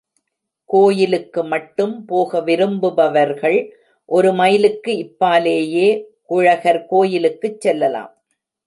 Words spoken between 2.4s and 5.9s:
விரும்புபவர்கள் ஒரு மைலுக்கு இப்பாலேயே